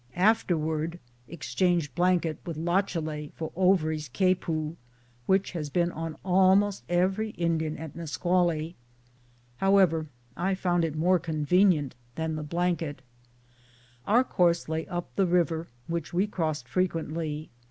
[0.15, 0.97] After wood
[1.27, 4.75] exchanged blanket with Lachalet for Ouvrie's capot,
[5.27, 8.73] which has been on almost every Indian at Nus qually.
[9.57, 13.03] However, I found it more convenient than the blanket.
[14.07, 17.51] Our course lay up the river, which we crossed frequently.